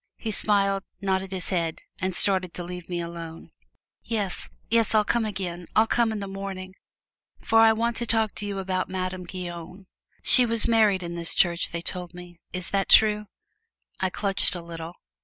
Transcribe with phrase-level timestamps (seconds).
[0.17, 3.51] He smiled, nodded his head and started to leave me alone.
[4.01, 6.73] "Yes, yes, I'll come again I'll come in the morning,
[7.37, 9.85] for I want to talk with you about Madame Guyon
[10.23, 13.27] she was married in this church they told me is that true?"
[13.99, 14.95] I clutched a little.